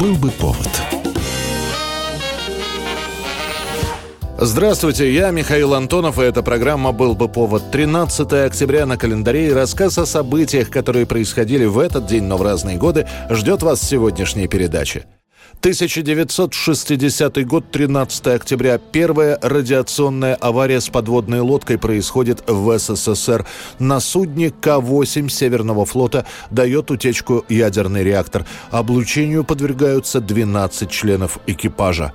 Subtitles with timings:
[0.00, 0.66] Был бы повод.
[4.38, 7.70] Здравствуйте, я Михаил Антонов, и эта программа «Был бы повод».
[7.70, 12.42] 13 октября на календаре и рассказ о событиях, которые происходили в этот день, но в
[12.42, 15.04] разные годы, ждет вас в сегодняшней передаче.
[15.60, 18.78] 1960 год, 13 октября.
[18.78, 23.44] Первая радиационная авария с подводной лодкой происходит в СССР.
[23.78, 28.46] На судне К-8 Северного флота дает утечку ядерный реактор.
[28.70, 32.14] Облучению подвергаются 12 членов экипажа.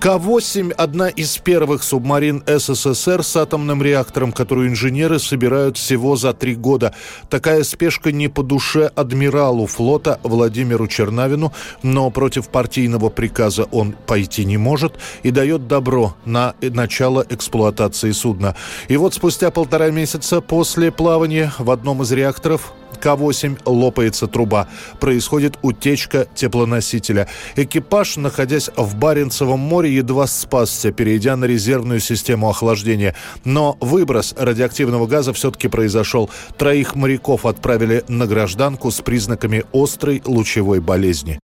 [0.00, 6.54] К-8– одна из первых субмарин СССР с атомным реактором, которую инженеры собирают всего за три
[6.54, 6.94] года.
[7.28, 11.52] Такая спешка не по душе адмиралу флота Владимиру Чернавину,
[11.82, 14.94] но против партии партийного приказа он пойти не может
[15.24, 18.54] и дает добро на начало эксплуатации судна.
[18.86, 24.68] И вот спустя полтора месяца после плавания в одном из реакторов к-8 лопается труба.
[25.00, 27.28] Происходит утечка теплоносителя.
[27.56, 33.14] Экипаж, находясь в Баренцевом море, едва спасся, перейдя на резервную систему охлаждения.
[33.44, 36.30] Но выброс радиоактивного газа все-таки произошел.
[36.56, 41.38] Троих моряков отправили на гражданку с признаками острой лучевой болезни.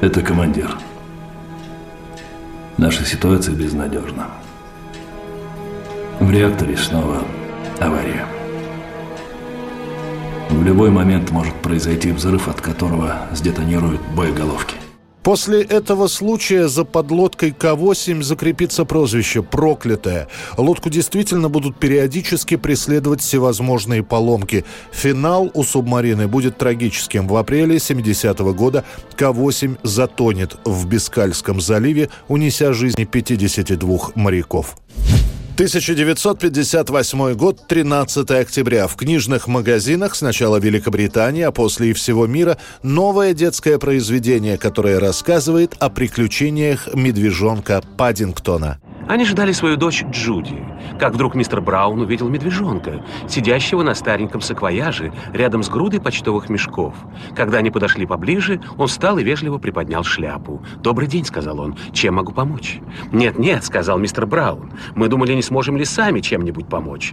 [0.00, 0.78] Это командир.
[2.78, 4.28] Наша ситуация безнадежна.
[6.20, 7.22] В реакторе снова
[7.78, 8.24] авария.
[10.48, 14.76] В любой момент может произойти взрыв, от которого сдетонируют боеголовки.
[15.22, 20.28] После этого случая за подлодкой К-8 закрепится прозвище «Проклятая».
[20.56, 24.64] Лодку действительно будут периодически преследовать всевозможные поломки.
[24.92, 27.28] Финал у субмарины будет трагическим.
[27.28, 28.84] В апреле 70-го года
[29.16, 34.76] К-8 затонет в Бискальском заливе, унеся жизни 52 моряков.
[35.60, 38.86] 1958 год, 13 октября.
[38.86, 45.74] В книжных магазинах сначала Великобритании, а после и всего мира новое детское произведение, которое рассказывает
[45.78, 48.80] о приключениях медвежонка Паддингтона.
[49.10, 50.64] Они ждали свою дочь Джуди,
[51.00, 56.94] как вдруг мистер Браун увидел медвежонка, сидящего на стареньком саквояже рядом с грудой почтовых мешков.
[57.34, 60.62] Когда они подошли поближе, он встал и вежливо приподнял шляпу.
[60.76, 62.78] «Добрый день»,— сказал он,— «чем могу помочь?»
[63.10, 67.12] «Нет-нет»,— сказал мистер Браун,— «мы думали, не сможем ли сами чем-нибудь помочь?»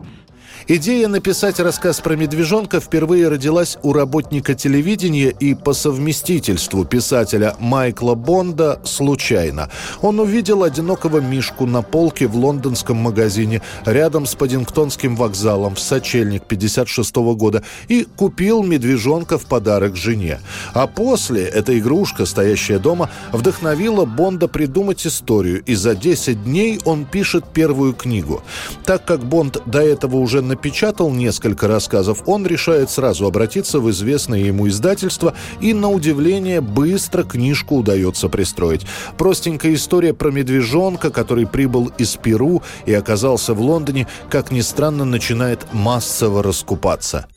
[0.69, 8.15] Идея написать рассказ про медвежонка впервые родилась у работника телевидения и по совместительству писателя Майкла
[8.15, 9.69] Бонда случайно.
[10.01, 16.43] Он увидел одинокого мишку на полке в лондонском магазине рядом с Паддингтонским вокзалом в сочельник
[16.43, 20.41] 56 года и купил медвежонка в подарок жене.
[20.73, 27.05] А после эта игрушка, стоящая дома, вдохновила Бонда придумать историю, и за 10 дней он
[27.05, 28.43] пишет первую книгу.
[28.83, 34.39] Так как Бонд до этого уже напечатал несколько рассказов, он решает сразу обратиться в известное
[34.39, 38.87] ему издательство, и, на удивление, быстро книжку удается пристроить.
[39.19, 45.05] Простенькая история про медвежонка, который прибыл из Перу и оказался в Лондоне, как ни странно,
[45.05, 47.27] начинает массово раскупаться.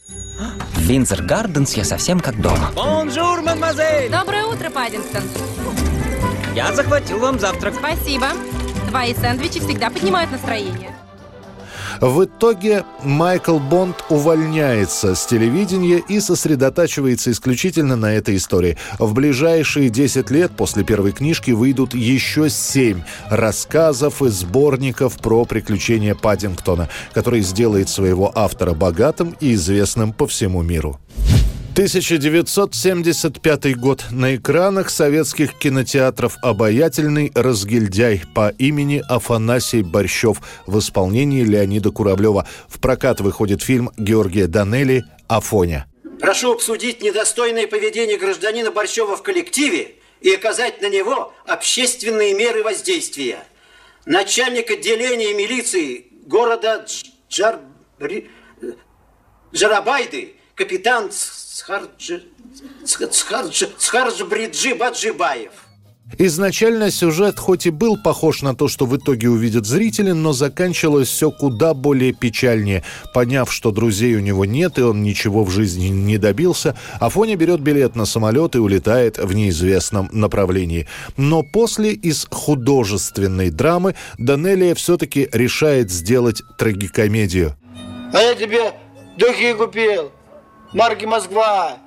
[0.76, 2.70] В Гарденс я совсем как дома.
[2.74, 4.10] Bonjour, mademoiselle!
[4.10, 5.22] Доброе утро, Паддингтон.
[6.54, 7.74] Я захватил вам завтрак.
[7.74, 8.28] Спасибо.
[8.88, 10.90] Твои сэндвичи всегда поднимают настроение.
[12.00, 18.78] В итоге Майкл Бонд увольняется с телевидения и сосредотачивается исключительно на этой истории.
[18.98, 26.14] В ближайшие 10 лет после первой книжки выйдут еще 7 рассказов и сборников про приключения
[26.14, 30.98] Паддингтона, который сделает своего автора богатым и известным по всему миру.
[31.80, 34.04] 1975 год.
[34.10, 42.46] На экранах советских кинотеатров «Обаятельный разгильдяй» по имени Афанасий Борщев в исполнении Леонида Куравлева.
[42.68, 45.86] В прокат выходит фильм Георгия Данелли «Афоня».
[46.20, 53.38] Прошу обсудить недостойное поведение гражданина Борщева в коллективе и оказать на него общественные меры воздействия.
[54.04, 56.84] Начальник отделения милиции города
[57.30, 57.58] Джар...
[59.54, 61.10] Джарабайды, капитан
[61.60, 62.22] Схарджи...
[62.86, 63.68] Схарджи...
[63.76, 65.50] Схарджи Баджибаев.
[66.16, 71.08] Изначально сюжет хоть и был похож на то, что в итоге увидят зрители, но заканчивалось
[71.08, 72.82] все куда более печальнее.
[73.12, 77.60] Поняв, что друзей у него нет и он ничего в жизни не добился, Афоня берет
[77.60, 80.88] билет на самолет и улетает в неизвестном направлении.
[81.18, 87.54] Но после из художественной драмы Данелия все-таки решает сделать трагикомедию.
[88.14, 88.72] А я тебе
[89.18, 90.10] духи купил
[90.72, 91.78] марки Москва.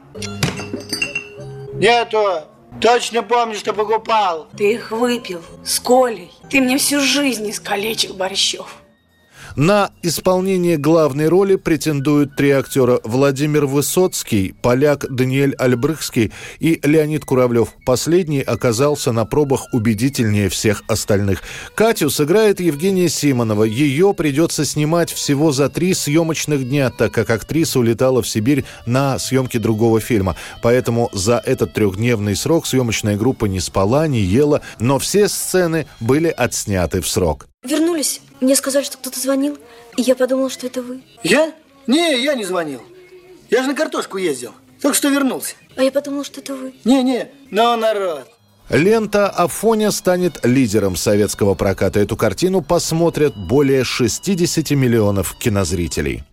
[1.74, 2.44] Нету.
[2.82, 4.48] Точно помню, что покупал.
[4.58, 6.32] Ты их выпил с Колей.
[6.50, 8.83] Ты мне всю жизнь искалечил, Борщев.
[9.56, 17.70] На исполнение главной роли претендуют три актера Владимир Высоцкий, поляк Даниэль Альбрыхский и Леонид Куравлев.
[17.86, 21.44] Последний оказался на пробах убедительнее всех остальных.
[21.76, 23.64] Катю сыграет Евгения Симонова.
[23.64, 29.20] Ее придется снимать всего за три съемочных дня, так как актриса улетала в Сибирь на
[29.20, 30.36] съемки другого фильма.
[30.64, 36.30] Поэтому за этот трехдневный срок съемочная группа не спала, не ела, но все сцены были
[36.30, 37.46] отсняты в срок.
[37.64, 38.20] Вернулись.
[38.44, 39.57] Мне сказали, что кто-то звонил,
[39.95, 41.01] и я подумала, что это вы.
[41.24, 41.54] Я?
[41.88, 42.81] Не, я не звонил.
[43.50, 44.51] Я же на картошку ездил.
[44.81, 45.56] Только что вернулся.
[45.78, 46.74] А я подумала, что это вы.
[46.84, 48.30] Не-не, но народ.
[48.69, 52.01] Лента «Афоня» станет лидером советского проката.
[52.01, 56.24] Эту картину посмотрят более 60 миллионов кинозрителей.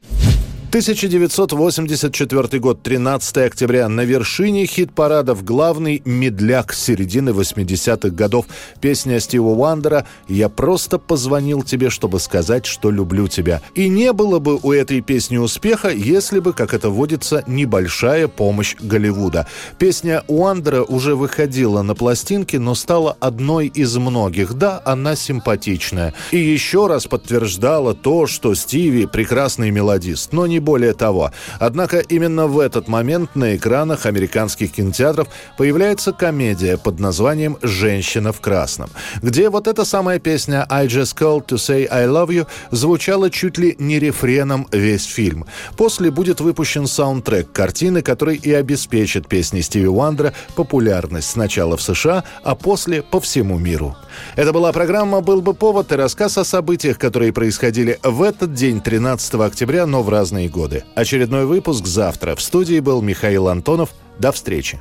[0.70, 3.88] 1984 год, 13 октября.
[3.88, 8.46] На вершине хит-парадов главный медляк середины 80-х годов.
[8.80, 13.60] Песня Стива Уандера «Я просто позвонил тебе, чтобы сказать, что люблю тебя».
[13.74, 18.76] И не было бы у этой песни успеха, если бы, как это водится, небольшая помощь
[18.78, 19.48] Голливуда.
[19.76, 24.54] Песня Уандера уже выходила на пластинке, но стала одной из многих.
[24.54, 26.14] Да, она симпатичная.
[26.30, 31.32] И еще раз подтверждала то, что Стиви прекрасный мелодист, но не более того.
[31.58, 35.28] Однако именно в этот момент на экранах американских кинотеатров
[35.58, 38.90] появляется комедия под названием «Женщина в красном»,
[39.22, 43.58] где вот эта самая песня «I just called to say I love you» звучала чуть
[43.58, 45.46] ли не рефреном весь фильм.
[45.76, 52.24] После будет выпущен саундтрек картины, который и обеспечит песни Стиви Уандера популярность сначала в США,
[52.42, 53.96] а после по всему миру.
[54.36, 58.80] Это была программа «Был бы повод» и рассказ о событиях, которые происходили в этот день,
[58.80, 60.84] 13 октября, но в разные годы.
[60.94, 62.36] Очередной выпуск завтра.
[62.36, 63.90] В студии был Михаил Антонов.
[64.18, 64.78] До встречи.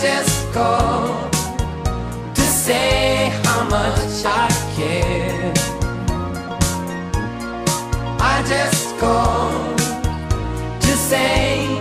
[0.00, 1.28] just call
[2.34, 3.97] to say how much
[10.80, 11.78] to say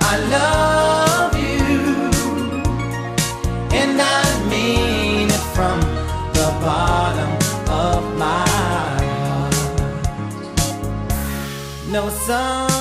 [0.00, 2.10] I love you,
[3.72, 5.80] and I mean it from
[6.34, 7.32] the bottom
[7.86, 8.44] of my
[9.16, 9.54] heart.
[11.90, 12.73] No summer's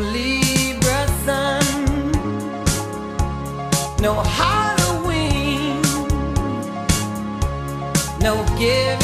[0.00, 2.12] Libra sun,
[4.00, 5.82] no Halloween,
[8.20, 8.99] no giving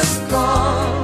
[0.00, 0.95] is gone.